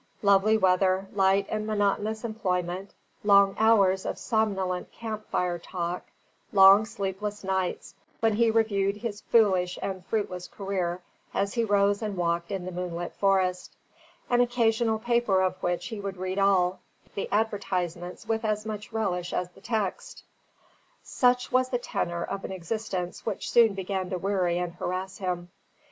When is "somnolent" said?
4.17-4.91